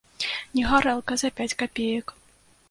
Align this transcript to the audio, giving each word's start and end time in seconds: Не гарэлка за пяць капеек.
Не 0.55 0.63
гарэлка 0.71 1.13
за 1.23 1.31
пяць 1.41 1.49
капеек. 1.61 2.17